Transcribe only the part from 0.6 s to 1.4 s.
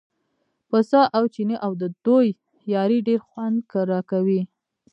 پسه او